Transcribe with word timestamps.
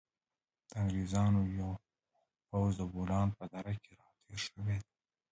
د 0.69 0.71
انګریزانو 0.81 1.41
یو 1.59 1.71
پوځ 2.49 2.71
د 2.79 2.83
بولان 2.93 3.27
په 3.37 3.43
دره 3.53 3.73
کې 3.83 3.91
را 3.99 4.07
تېر 4.23 4.39
شوی 4.47 4.77
دی. 4.83 4.91